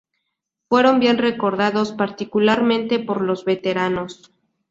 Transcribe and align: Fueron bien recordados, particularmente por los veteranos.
Fueron 0.67 0.99
bien 0.99 1.19
recordados, 1.19 1.91
particularmente 1.91 2.97
por 2.97 3.21
los 3.21 3.45
veteranos. 3.45 4.31